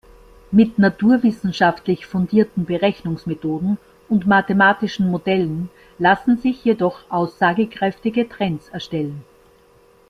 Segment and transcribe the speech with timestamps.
[0.49, 3.77] Mit naturwissenschaftlich fundierten Berechnungsmethoden
[4.09, 9.23] und mathematischen Modellen lassen sich jedoch aussagekräftige Trends erstellen.